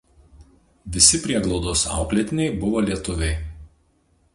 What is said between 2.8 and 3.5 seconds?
lietuviai.